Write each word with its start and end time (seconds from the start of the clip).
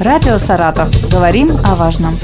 Радио 0.00 0.38
«Саратов». 0.38 0.88
Говорим 1.10 1.48
о 1.64 1.74
важном. 1.74 2.16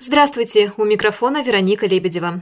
Здравствуйте, 0.00 0.72
у 0.76 0.84
микрофона 0.84 1.44
Вероника 1.44 1.86
Лебедева. 1.86 2.40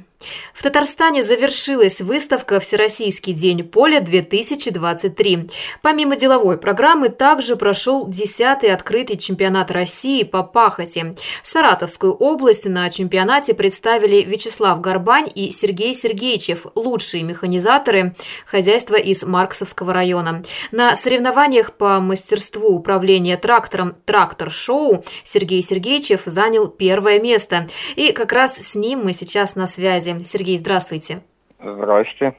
В 0.54 0.62
Татарстане 0.62 1.22
завершилась 1.22 2.00
выставка 2.00 2.60
«Всероссийский 2.60 3.32
день 3.32 3.64
поля-2023». 3.64 5.50
Помимо 5.82 6.16
деловой 6.16 6.58
программы, 6.58 7.08
также 7.08 7.56
прошел 7.56 8.08
10-й 8.08 8.72
открытый 8.72 9.16
чемпионат 9.16 9.70
России 9.70 10.22
по 10.22 10.42
пахоте. 10.42 11.16
Саратовскую 11.42 12.14
область 12.14 12.66
на 12.66 12.88
чемпионате 12.90 13.54
представили 13.54 14.22
Вячеслав 14.22 14.80
Горбань 14.80 15.30
и 15.34 15.50
Сергей 15.50 15.94
Сергеевичев, 15.94 16.66
лучшие 16.74 17.22
механизаторы 17.22 18.14
хозяйства 18.46 18.96
из 18.96 19.22
Марксовского 19.22 19.92
района. 19.92 20.42
На 20.70 20.94
соревнованиях 20.96 21.72
по 21.72 22.00
мастерству 22.00 22.68
управления 22.68 23.36
трактором 23.36 23.96
«Трактор-шоу» 24.04 25.04
Сергей 25.24 25.62
Сергеевичев 25.62 26.22
занял 26.26 26.68
первое 26.68 27.18
место. 27.20 27.68
И 27.96 28.12
как 28.12 28.32
раз 28.32 28.56
с 28.56 28.74
ним 28.74 29.04
мы 29.04 29.12
сейчас 29.12 29.56
на 29.56 29.66
связи. 29.66 30.13
Сергей, 30.20 30.58
здравствуйте. 30.58 31.22
Здравствуйте. 31.60 32.36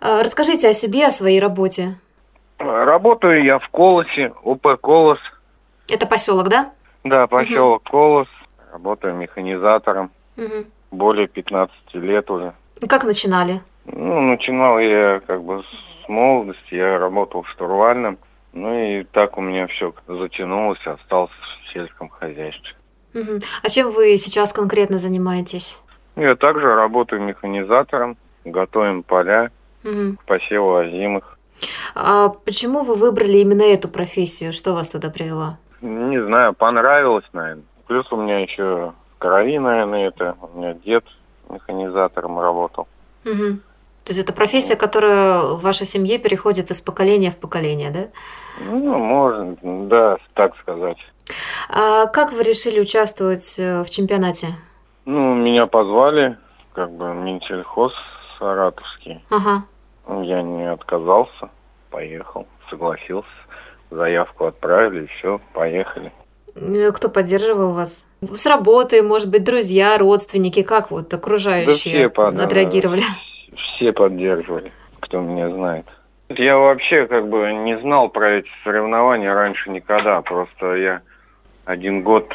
А, 0.00 0.22
расскажите 0.22 0.68
о 0.68 0.74
себе, 0.74 1.06
о 1.06 1.10
своей 1.10 1.40
работе. 1.40 1.96
Работаю 2.58 3.42
я 3.44 3.58
в 3.58 3.68
Колосе, 3.68 4.32
УП 4.42 4.78
Колос. 4.80 5.18
Это 5.88 6.06
поселок, 6.06 6.48
да? 6.48 6.72
Да, 7.04 7.26
поселок 7.26 7.82
угу. 7.82 7.90
Колос. 7.90 8.28
Работаю 8.72 9.14
механизатором. 9.14 10.10
Угу. 10.36 10.66
Более 10.90 11.26
15 11.28 11.74
лет 11.94 12.30
уже. 12.30 12.52
Как 12.88 13.04
начинали? 13.04 13.62
Ну, 13.86 14.20
начинал 14.20 14.78
я 14.78 15.20
как 15.26 15.42
бы 15.42 15.62
с 15.62 16.08
молодости. 16.08 16.74
Я 16.74 16.98
работал 16.98 17.44
штурвальным. 17.44 18.18
Ну 18.52 18.74
и 18.74 19.04
так 19.04 19.38
у 19.38 19.40
меня 19.40 19.66
все 19.68 19.94
затянулось, 20.06 20.84
остался 20.84 21.34
в 21.64 21.72
сельском 21.72 22.08
хозяйстве. 22.08 22.74
Угу. 23.14 23.40
А 23.62 23.68
чем 23.68 23.90
вы 23.90 24.16
сейчас 24.18 24.52
конкретно 24.52 24.98
занимаетесь? 24.98 25.76
Я 26.16 26.36
также 26.36 26.74
работаю 26.74 27.22
механизатором, 27.22 28.16
готовим 28.44 29.02
поля 29.02 29.50
угу. 29.84 30.16
к 30.16 30.24
посеву 30.24 30.76
озимых. 30.76 31.38
А 31.94 32.28
почему 32.28 32.82
вы 32.82 32.94
выбрали 32.94 33.38
именно 33.38 33.62
эту 33.62 33.88
профессию? 33.88 34.52
Что 34.52 34.72
вас 34.72 34.90
туда 34.90 35.10
привело? 35.10 35.58
Не 35.80 36.22
знаю, 36.22 36.54
понравилось, 36.54 37.24
наверное. 37.32 37.64
Плюс 37.86 38.10
у 38.12 38.16
меня 38.16 38.40
еще 38.40 38.92
крови, 39.18 39.58
наверное, 39.58 40.08
это. 40.08 40.36
У 40.40 40.58
меня 40.58 40.74
дед 40.74 41.04
механизатором 41.48 42.38
работал. 42.38 42.86
Угу. 43.24 43.58
То 44.04 44.12
есть 44.12 44.20
это 44.20 44.32
профессия, 44.32 44.76
которая 44.76 45.42
в 45.54 45.60
вашей 45.60 45.86
семье 45.86 46.18
переходит 46.18 46.70
из 46.70 46.80
поколения 46.80 47.30
в 47.30 47.36
поколение, 47.36 47.90
да? 47.90 48.08
Ну, 48.64 48.98
можно, 48.98 49.56
да, 49.62 50.16
так 50.34 50.56
сказать. 50.58 50.96
А 51.68 52.06
как 52.06 52.32
вы 52.32 52.42
решили 52.42 52.80
участвовать 52.80 53.58
э, 53.58 53.82
в 53.82 53.90
чемпионате? 53.90 54.48
Ну, 55.04 55.34
меня 55.34 55.66
позвали, 55.66 56.36
как 56.72 56.90
бы 56.92 57.14
Минсельхоз 57.14 57.92
саратовский. 58.38 59.24
Ага. 59.30 59.64
Я 60.22 60.42
не 60.42 60.70
отказался, 60.70 61.50
поехал, 61.90 62.46
согласился. 62.68 63.28
Заявку 63.90 64.46
отправили, 64.46 65.06
все, 65.06 65.40
поехали. 65.52 66.12
Э, 66.54 66.92
кто 66.92 67.08
поддерживал 67.08 67.72
вас? 67.74 68.06
С 68.20 68.46
работы, 68.46 69.02
может 69.02 69.30
быть, 69.30 69.44
друзья, 69.44 69.98
родственники, 69.98 70.62
как 70.62 70.90
вот 70.90 71.12
окружающие 71.12 72.08
да 72.08 72.30
все 72.30 72.42
отреагировали? 72.44 73.02
Все 73.76 73.92
поддерживали, 73.92 74.72
кто 75.00 75.20
меня 75.20 75.50
знает. 75.50 75.84
Я 76.28 76.56
вообще 76.56 77.08
как 77.08 77.28
бы 77.28 77.52
не 77.52 77.76
знал 77.80 78.08
про 78.08 78.34
эти 78.38 78.48
соревнования 78.62 79.34
раньше 79.34 79.70
никогда. 79.70 80.22
Просто 80.22 80.76
я 80.76 81.02
один 81.64 82.04
год 82.04 82.32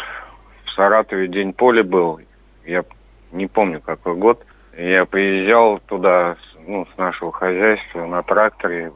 в 0.65 0.71
Саратове 0.71 1.29
день 1.29 1.53
поля 1.53 1.83
был 1.85 2.19
я 2.65 2.83
не 3.31 3.47
помню 3.47 3.81
какой 3.81 4.15
год, 4.15 4.45
я 4.77 5.05
приезжал 5.05 5.79
туда 5.79 6.37
ну, 6.67 6.87
с 6.93 6.97
нашего 6.97 7.31
хозяйства 7.31 8.05
на 8.05 8.23
тракторе, 8.23 8.91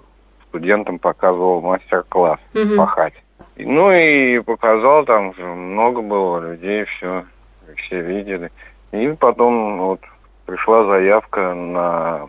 студентам 0.48 1.00
показывал 1.00 1.62
мастер-класс 1.62 2.40
угу. 2.54 2.76
пахать. 2.78 3.14
Ну 3.58 3.92
и 3.92 4.40
показал, 4.40 5.06
там 5.06 5.34
много 5.38 6.02
было 6.02 6.52
людей, 6.52 6.86
все, 6.86 7.26
все 7.76 8.02
видели. 8.02 8.52
И 8.92 9.10
потом 9.20 9.78
вот 9.78 10.02
пришла 10.46 10.86
заявка 10.86 11.54
на 11.54 12.28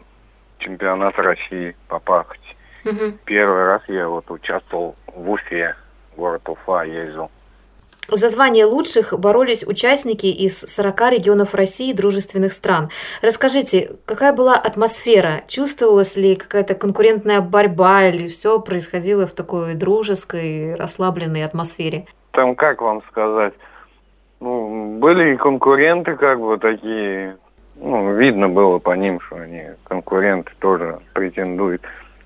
чемпионат 0.58 1.18
России 1.18 1.76
по 1.88 1.98
пахоте. 1.98 2.40
Угу. 2.84 3.18
Первый 3.24 3.64
раз 3.66 3.82
я 3.88 4.08
вот 4.08 4.30
участвовал 4.30 4.96
в 5.06 5.30
Уфе, 5.30 5.74
город 6.16 6.48
Уфа 6.48 6.82
ездил. 6.82 7.30
За 8.12 8.28
звание 8.28 8.64
лучших 8.64 9.16
боролись 9.16 9.62
участники 9.62 10.26
из 10.26 10.58
40 10.58 11.12
регионов 11.12 11.54
России 11.54 11.90
и 11.90 11.94
дружественных 11.94 12.52
стран. 12.52 12.88
Расскажите, 13.22 13.92
какая 14.04 14.32
была 14.32 14.56
атмосфера? 14.56 15.42
Чувствовалась 15.46 16.16
ли 16.16 16.34
какая-то 16.34 16.74
конкурентная 16.74 17.40
борьба 17.40 18.06
или 18.06 18.26
все 18.26 18.58
происходило 18.60 19.28
в 19.28 19.34
такой 19.34 19.74
дружеской, 19.74 20.74
расслабленной 20.74 21.44
атмосфере? 21.44 22.06
Там, 22.32 22.56
как 22.56 22.82
вам 22.82 23.00
сказать, 23.10 23.54
ну, 24.40 24.98
были 24.98 25.34
и 25.34 25.36
конкуренты 25.36 26.16
как 26.16 26.40
бы 26.40 26.58
такие, 26.58 27.36
ну, 27.76 28.12
видно 28.12 28.48
было 28.48 28.78
по 28.80 28.96
ним, 28.96 29.20
что 29.20 29.36
они 29.36 29.62
конкуренты 29.84 30.50
тоже 30.58 30.98
претендуют. 31.12 31.82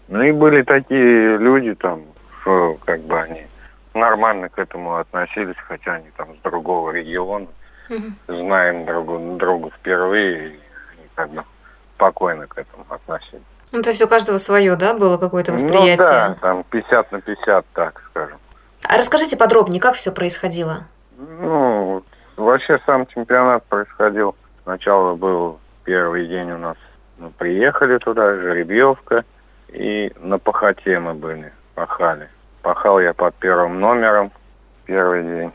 Ну 0.09 0.23
и 0.23 0.33
были 0.33 0.63
такие 0.63 1.37
люди 1.37 1.75
там, 1.75 2.05
что 2.41 2.79
как 2.87 3.01
бы 3.03 3.21
они 3.21 3.43
нормально 3.95 4.49
к 4.49 4.59
этому 4.59 4.97
относились, 4.97 5.57
хотя 5.67 5.95
они 5.95 6.11
там 6.17 6.35
с 6.35 6.39
другого 6.43 6.91
региона. 6.91 7.47
Угу. 7.91 8.37
Знаем 8.37 8.87
друг 8.87 9.37
друга 9.37 9.71
впервые 9.71 10.49
и 10.51 10.61
как 11.15 11.31
бы 11.31 11.45
спокойно 11.95 12.47
к 12.47 12.59
этому 12.59 12.85
относились. 12.89 13.43
Ну, 13.73 13.83
то 13.83 13.91
есть 13.91 14.03
у 14.03 14.09
каждого 14.09 14.39
свое, 14.39 14.77
да, 14.77 14.95
было 14.95 15.19
какое-то 15.19 15.53
восприятие? 15.53 15.97
Ну 15.97 15.99
да, 15.99 16.37
там 16.41 16.65
50 16.71 17.13
на 17.13 17.21
50, 17.21 17.67
так 17.75 18.03
скажем. 18.11 18.39
А 18.85 18.97
расскажите 18.97 19.37
подробнее, 19.37 19.81
как 19.81 19.95
все 19.95 20.13
происходило? 20.13 20.85
Ну, 21.17 22.03
вообще 22.37 22.79
сам 22.87 23.07
чемпионат 23.07 23.65
происходил. 23.65 24.37
Сначала 24.63 25.15
был 25.15 25.59
первый 25.85 26.27
день 26.27 26.53
у 26.53 26.59
нас, 26.59 26.77
мы 27.19 27.31
приехали 27.31 27.99
туда, 27.99 28.35
жеребьевка, 28.37 29.25
и 29.69 30.13
на 30.21 30.39
пахоте 30.39 30.99
мы 30.99 31.15
были, 31.15 31.53
пахали. 31.75 32.29
Пахал 32.65 32.99
я 32.99 33.13
под 33.13 33.35
первым 33.35 33.79
номером 33.79 34.33
первый 34.87 35.23
день. 35.23 35.53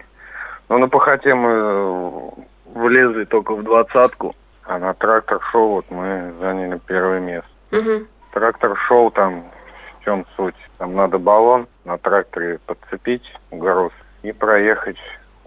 Ну, 0.70 0.78
на 0.78 0.88
пахоте 0.88 1.34
мы 1.34 2.32
влезли 2.66 3.26
только 3.26 3.56
в 3.56 3.64
двадцатку, 3.64 4.36
а 4.64 4.78
на 4.78 4.94
трактор-шоу 4.94 5.70
вот 5.70 5.86
мы 5.90 6.32
заняли 6.40 6.80
первое 6.86 7.20
место. 7.20 7.50
Угу. 7.72 8.06
Трактор-шоу 8.34 9.10
там 9.10 9.44
в 10.00 10.06
чем 10.06 10.24
суть? 10.38 10.56
Там 10.78 10.96
надо 10.96 11.18
баллон 11.18 11.68
на 11.84 11.98
тракторе 11.98 12.60
подцепить 12.68 13.26
груз 13.50 13.92
и 14.22 14.32
проехать 14.32 15.00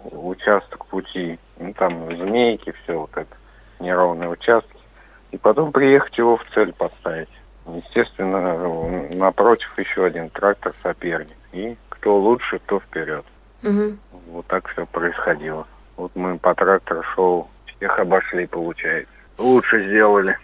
участок 0.03 0.85
пути. 0.87 1.39
Ну, 1.59 1.73
там 1.75 2.13
змейки, 2.13 2.73
все 2.83 2.99
вот 2.99 3.11
это, 3.15 3.33
неровные 3.79 4.27
участки. 4.27 4.75
И 5.31 5.37
потом 5.37 5.71
приехать 5.71 6.17
его 6.17 6.35
в 6.35 6.43
цель 6.53 6.73
поставить. 6.73 7.31
Естественно, 7.95 8.57
напротив 9.13 9.71
еще 9.77 10.05
один 10.05 10.29
трактор 10.29 10.73
соперник. 10.81 11.37
И 11.51 11.77
кто 11.89 12.17
лучше, 12.17 12.59
то 12.65 12.79
вперед. 12.79 13.23
Угу. 13.63 13.97
Вот 14.31 14.47
так 14.47 14.67
все 14.69 14.85
происходило. 14.87 15.67
Вот 15.95 16.11
мы 16.15 16.39
по 16.39 16.55
трактор-шоу 16.55 17.47
всех 17.67 17.99
обошли, 17.99 18.47
получается. 18.47 19.13
Лучше 19.37 19.87
сделали. 19.87 20.37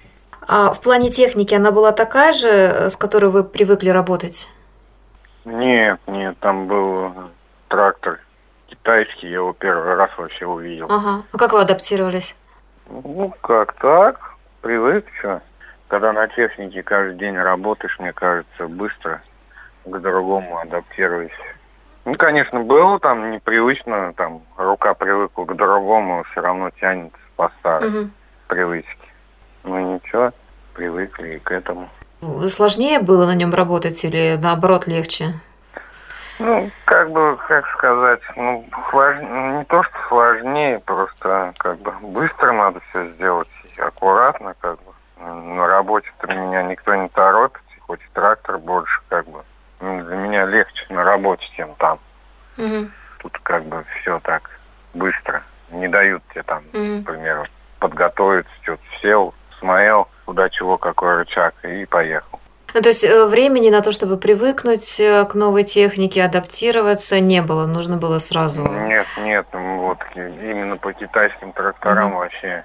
А 0.47 0.71
в 0.71 0.79
плане 0.81 1.09
техники 1.09 1.55
она 1.55 1.71
была 1.71 1.91
такая 1.91 2.33
же, 2.33 2.89
с 2.89 2.95
которой 2.95 3.31
вы 3.31 3.43
привыкли 3.43 3.89
работать? 3.89 4.49
Нет, 5.45 5.99
нет, 6.05 6.37
там 6.39 6.67
был 6.67 7.11
трактор 7.67 8.19
китайский, 8.67 9.27
я 9.27 9.35
его 9.35 9.53
первый 9.53 9.95
раз 9.95 10.11
вообще 10.17 10.45
увидел. 10.45 10.85
Ага. 10.89 11.23
А 11.31 11.37
как 11.37 11.53
вы 11.53 11.61
адаптировались? 11.61 12.35
Ну, 12.87 13.33
как 13.41 13.73
так, 13.73 14.35
привык, 14.61 15.05
что 15.19 15.41
когда 15.89 16.13
на 16.13 16.27
технике 16.27 16.83
каждый 16.83 17.17
день 17.17 17.35
работаешь, 17.35 17.97
мне 17.99 18.13
кажется, 18.13 18.67
быстро 18.67 19.21
к 19.85 19.99
другому 19.99 20.59
адаптируешься. 20.59 21.35
Ну, 22.05 22.15
конечно, 22.15 22.61
было 22.61 22.99
там 22.99 23.31
непривычно, 23.31 24.13
там 24.13 24.41
рука 24.55 24.93
привыкла 24.93 25.45
к 25.45 25.55
другому, 25.55 26.23
все 26.31 26.41
равно 26.41 26.69
тянет 26.79 27.11
по 27.35 27.51
старой 27.59 27.89
угу. 27.89 28.09
привычке. 28.47 29.09
Ну 29.63 29.95
ничего, 29.95 30.31
привыкли 30.73 31.35
и 31.35 31.39
к 31.39 31.51
этому. 31.51 31.89
Сложнее 32.49 32.99
было 32.99 33.25
на 33.25 33.35
нем 33.35 33.53
работать 33.53 34.03
или 34.03 34.37
наоборот 34.41 34.87
легче? 34.87 35.33
Ну, 36.37 36.69
как 36.85 37.11
бы, 37.11 37.37
как 37.47 37.67
сказать, 37.67 38.21
ну, 38.37 38.65
слож... 38.89 39.15
не 39.17 39.65
то, 39.65 39.83
что 39.83 39.93
сложнее, 40.07 40.79
просто 40.79 41.53
как 41.57 41.79
бы 41.79 41.91
быстро 42.01 42.51
надо 42.53 42.79
все 42.89 43.09
сделать, 43.13 43.49
аккуратно, 43.77 44.53
как 44.61 44.77
бы 44.83 44.93
на 45.19 45.67
работе-то 45.67 46.33
меня 46.33 46.63
никто 46.63 46.95
не 46.95 47.09
торопит. 47.09 47.61
хоть 47.87 47.99
трактор 48.13 48.59
больше, 48.59 49.01
как 49.09 49.27
бы. 49.27 49.43
Ну, 49.79 50.03
для 50.05 50.15
меня 50.15 50.45
легче 50.45 50.85
на 50.89 51.03
работе, 51.03 51.43
чем 51.57 51.73
там. 51.79 51.97
Угу. 52.57 52.91
Тут 53.19 53.39
как 53.41 53.63
бы 53.65 53.83
все 54.01 54.19
так 54.19 54.47
быстро. 54.93 55.41
Не 55.71 55.87
дают 55.87 56.21
тебе 56.31 56.43
там, 56.43 56.63
Мгм. 56.71 57.03
к 57.03 57.07
примеру, 57.07 57.45
подготовиться, 57.79 58.51
что-то 58.61 58.83
сел, 59.01 59.33
смотрел, 59.59 60.07
куда 60.25 60.49
чего, 60.49 60.77
какой 60.77 61.17
рычаг, 61.17 61.55
и 61.63 61.85
поехал. 61.85 62.39
Ну, 62.75 62.81
то 62.81 62.89
есть 62.89 63.03
э, 63.03 63.25
времени 63.25 63.71
на 63.71 63.81
то, 63.81 63.91
чтобы 63.91 64.17
привыкнуть 64.17 64.99
э, 64.99 65.25
к 65.25 65.33
новой 65.33 65.63
технике, 65.63 66.23
адаптироваться 66.23 67.19
не 67.19 67.41
было. 67.41 67.65
Нужно 67.65 67.97
было 67.97 68.19
сразу. 68.19 68.61
Нет, 68.61 69.07
нет, 69.17 69.47
ну, 69.53 69.81
вот 69.81 69.97
именно 70.15 70.77
по 70.77 70.93
китайским 70.93 71.51
тракторам 71.53 72.09
Мгм. 72.09 72.17
вообще 72.17 72.63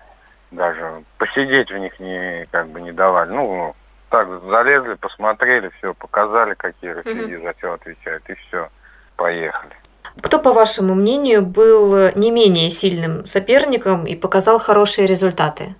даже 0.54 1.04
посидеть 1.18 1.70
в 1.70 1.78
них 1.78 1.98
не 2.00 2.46
как 2.50 2.68
бы 2.68 2.80
не 2.80 2.92
давали. 2.92 3.30
Ну, 3.30 3.74
так 4.08 4.28
залезли, 4.42 4.94
посмотрели, 4.94 5.70
все, 5.78 5.94
показали, 5.94 6.54
какие 6.54 6.90
рычаги, 6.90 7.36
за 7.36 7.54
что 7.58 7.74
отвечают, 7.74 8.22
и 8.28 8.34
все, 8.34 8.68
поехали. 9.16 9.74
Кто, 10.20 10.38
по 10.38 10.52
вашему 10.52 10.94
мнению, 10.94 11.42
был 11.42 12.12
не 12.14 12.30
менее 12.30 12.70
сильным 12.70 13.26
соперником 13.26 14.06
и 14.06 14.14
показал 14.14 14.58
хорошие 14.58 15.06
результаты? 15.06 15.74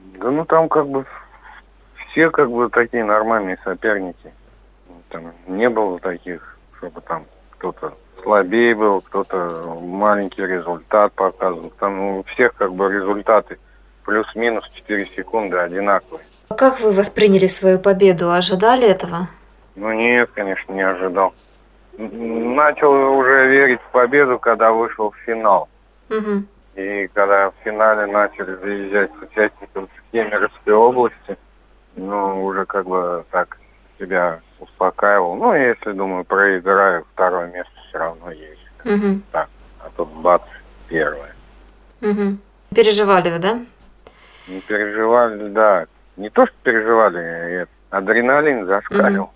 Да 0.00 0.30
ну 0.30 0.44
там 0.44 0.68
как 0.68 0.88
бы 0.88 1.06
все 2.10 2.30
как 2.30 2.50
бы 2.50 2.68
такие 2.68 3.04
нормальные 3.04 3.58
соперники. 3.64 4.32
Там 5.08 5.32
не 5.46 5.70
было 5.70 5.98
таких, 6.00 6.58
чтобы 6.76 7.00
там 7.00 7.24
кто-то 7.52 7.94
слабее 8.22 8.74
был, 8.74 9.00
кто-то 9.00 9.78
маленький 9.80 10.44
результат 10.44 11.12
показывал. 11.14 11.72
Там 11.78 12.00
у 12.00 12.22
всех 12.24 12.54
как 12.56 12.74
бы 12.74 12.92
результаты 12.92 13.58
плюс-минус 14.08 14.64
4 14.72 15.04
секунды 15.14 15.58
одинаковые. 15.58 16.24
Как 16.56 16.80
вы 16.80 16.92
восприняли 16.92 17.46
свою 17.46 17.78
победу? 17.78 18.32
Ожидали 18.32 18.88
этого? 18.88 19.28
Ну 19.76 19.92
нет, 19.92 20.30
конечно, 20.34 20.72
не 20.72 20.80
ожидал. 20.80 21.34
Начал 21.98 22.90
уже 23.18 23.48
верить 23.48 23.80
в 23.82 23.90
победу, 23.92 24.38
когда 24.38 24.72
вышел 24.72 25.10
в 25.10 25.16
финал. 25.26 25.68
Мгм. 26.08 26.48
И 26.74 27.10
когда 27.12 27.50
в 27.50 27.54
финале 27.62 28.10
начали 28.10 28.54
заезжать 28.54 29.10
с 29.10 29.22
участников 29.22 29.90
с 29.94 30.10
Кемеровской 30.10 30.72
области, 30.72 31.36
ну, 31.96 32.46
уже 32.46 32.64
как 32.64 32.86
бы 32.86 33.26
так 33.30 33.58
себя 33.98 34.40
успокаивал. 34.58 35.34
Ну, 35.34 35.52
если, 35.52 35.92
думаю, 35.92 36.24
проиграю, 36.24 37.04
второе 37.12 37.48
место 37.48 37.72
все 37.90 37.98
равно 37.98 38.30
есть. 38.30 38.66
Мгм. 38.84 39.22
А 39.34 39.46
тут 39.98 40.08
бац, 40.08 40.42
первое. 40.88 41.34
Мгм. 42.00 42.40
Переживали 42.74 43.30
вы, 43.30 43.38
да? 43.38 43.58
Не 44.48 44.60
переживали, 44.60 45.48
да. 45.48 45.86
Не 46.16 46.30
то, 46.30 46.46
что 46.46 46.54
переживали, 46.62 47.66
адреналин 47.90 48.66
зашкалил. 48.66 49.30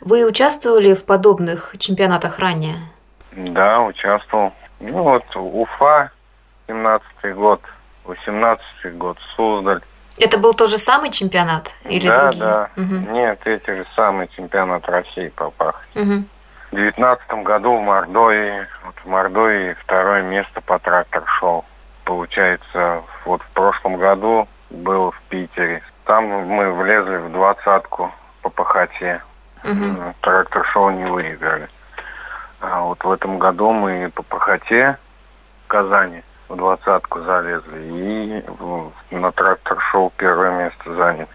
Вы 0.00 0.24
участвовали 0.24 0.94
в 0.94 1.04
подобных 1.04 1.74
чемпионатах 1.78 2.38
ранее? 2.38 2.76
Да, 3.32 3.80
участвовал. 3.80 4.52
Ну 4.80 5.02
вот, 5.02 5.24
Уфа, 5.34 6.12
17-й 6.68 7.32
год, 7.32 7.60
18-й 8.04 8.90
год, 8.90 9.18
Суздаль. 9.34 9.82
Это 10.20 10.38
был 10.38 10.54
тот 10.54 10.70
же 10.70 10.78
самый 10.78 11.10
чемпионат 11.10 11.72
или 11.84 12.08
да, 12.08 12.22
другие? 12.22 12.44
да. 12.44 12.70
Мгм. 12.76 13.12
Нет, 13.12 13.40
эти 13.44 13.70
же 13.70 13.86
самый 13.96 14.28
чемпионат 14.28 14.88
России 14.88 15.28
по 15.28 15.50
пахоте. 15.50 15.86
Мгм. 15.94 16.28
В 16.70 16.76
девятнадцатом 16.76 17.44
году 17.44 17.76
в 17.76 17.80
Мордовии, 17.80 18.66
вот 18.84 18.94
в 19.02 19.06
Мордовии 19.08 19.74
второе 19.82 20.22
место 20.22 20.60
по 20.60 20.78
трактор-шоу. 20.78 21.64
Получается, 22.04 23.02
вот 23.24 23.42
в 23.42 23.50
прошлом 23.50 23.96
году 23.96 24.46
был 24.70 25.10
в 25.10 25.20
Питере. 25.28 25.82
Там 26.04 26.24
мы 26.26 26.72
влезли 26.72 27.16
в 27.16 27.32
двадцатку 27.32 28.12
по 28.42 28.50
пахоте. 28.50 29.22
Мгм. 29.64 30.00
М, 30.00 30.14
Трактор-шоу 30.20 30.90
не 30.90 31.04
выиграли. 31.04 31.68
А 32.60 32.82
вот 32.82 33.02
в 33.04 33.10
этом 33.10 33.38
году 33.38 33.72
мы 33.72 34.10
по 34.14 34.22
пахоте 34.22 34.98
в 35.64 35.68
Казани 35.68 36.22
в 36.48 36.56
двадцатку 36.56 37.20
залезли 37.20 38.42
и 39.10 39.14
на 39.14 39.32
трактор-шоу 39.32 40.12
первое 40.16 40.64
место 40.64 40.94
заняли. 40.94 41.28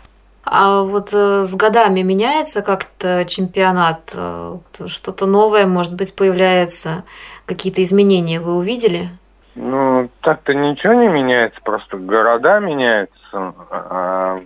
А 0.45 0.81
вот 0.83 1.09
э, 1.13 1.45
с 1.45 1.55
годами 1.55 2.01
меняется 2.01 2.61
как-то 2.61 3.23
чемпионат? 3.25 4.11
Э, 4.13 4.57
Что-то 4.87 5.25
новое, 5.25 5.65
может 5.67 5.93
быть, 5.93 6.13
появляется? 6.15 7.03
Какие-то 7.45 7.81
изменения 7.83 8.41
вы 8.41 8.55
увидели? 8.57 9.09
Ну, 9.55 10.09
так-то 10.21 10.53
ничего 10.53 10.93
не 10.93 11.07
меняется, 11.07 11.59
просто 11.63 11.97
города 11.97 12.59
меняются. 12.59 13.13
а, 13.33 14.41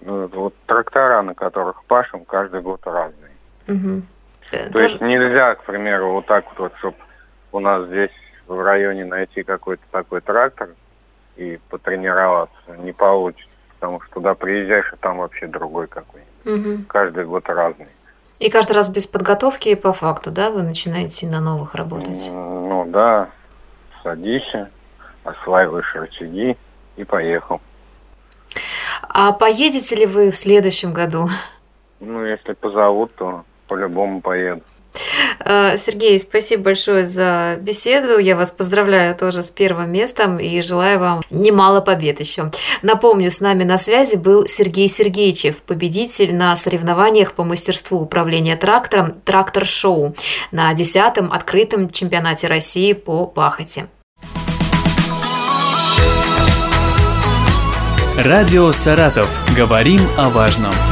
ну, 0.00 0.26
вот 0.28 0.54
трактора, 0.66 1.22
на 1.22 1.34
которых 1.34 1.84
пашем, 1.84 2.24
каждый 2.24 2.60
год 2.60 2.80
разные. 2.84 3.30
Э, 3.68 4.66
То 4.66 4.72
тоже- 4.72 4.84
есть 4.84 5.00
нельзя, 5.00 5.54
к 5.54 5.62
примеру, 5.64 6.12
вот 6.12 6.26
так 6.26 6.44
вот, 6.58 6.72
чтобы 6.78 6.96
у 7.52 7.60
нас 7.60 7.86
здесь 7.86 8.10
в 8.46 8.60
районе 8.60 9.04
найти 9.04 9.42
какой-то 9.44 9.82
такой 9.90 10.20
трактор 10.20 10.70
и 11.36 11.58
потренироваться 11.70 12.76
не 12.78 12.92
получится. 12.92 13.46
Потому 13.78 14.00
что 14.02 14.14
туда 14.14 14.34
приезжаешь, 14.34 14.92
а 14.92 14.96
там 14.96 15.18
вообще 15.18 15.46
другой 15.46 15.86
какой-нибудь. 15.88 16.32
Мгм. 16.44 16.84
Каждый 16.86 17.24
год 17.24 17.48
разный. 17.48 17.86
И 18.38 18.50
каждый 18.50 18.72
раз 18.72 18.88
без 18.88 19.06
подготовки 19.06 19.68
и 19.68 19.74
по 19.76 19.92
факту, 19.92 20.30
да, 20.30 20.50
вы 20.50 20.62
начинаете 20.62 21.26
на 21.28 21.40
новых 21.40 21.74
работать? 21.76 22.28
Ну 22.32 22.84
да, 22.88 23.28
садишься, 24.02 24.70
осваиваешь 25.24 25.94
рычаги 25.94 26.56
и 26.96 27.04
поехал. 27.04 27.60
А 29.02 29.32
поедете 29.32 29.96
ли 29.96 30.06
вы 30.06 30.30
в 30.30 30.36
следующем 30.36 30.92
году? 30.92 31.28
Ну, 32.00 32.24
если 32.24 32.52
позовут, 32.54 33.14
то 33.14 33.44
по-любому 33.68 34.20
поеду. 34.20 34.62
Э, 35.44 35.76
Сергей, 35.76 36.18
спасибо 36.18 36.64
большое 36.64 37.04
за 37.04 37.56
беседу. 37.60 38.18
Я 38.18 38.36
вас 38.36 38.50
поздравляю 38.50 39.14
тоже 39.16 39.42
с 39.42 39.50
первым 39.50 39.90
местом 39.92 40.38
и 40.38 40.60
желаю 40.62 40.98
вам 40.98 41.22
немало 41.30 41.80
побед 41.80 42.20
еще. 42.20 42.50
Напомню, 42.82 43.30
с 43.30 43.40
нами 43.40 43.64
на 43.64 43.78
связи 43.78 44.16
был 44.16 44.46
Сергей 44.46 44.88
Сергеевичев, 44.88 45.62
победитель 45.62 46.34
на 46.34 46.54
соревнованиях 46.56 47.32
по 47.32 47.44
мастерству 47.44 48.00
управления 48.00 48.56
трактором 48.56 49.14
«Трактор-шоу» 49.24 50.14
на 50.50 50.72
10-м 50.72 51.32
открытом 51.32 51.90
чемпионате 51.90 52.46
России 52.46 52.92
по 52.92 53.26
пахоте. 53.26 53.86
Радио 58.16 58.70
«Саратов». 58.72 59.28
Говорим 59.56 60.00
о 60.18 60.28
важном. 60.28 60.91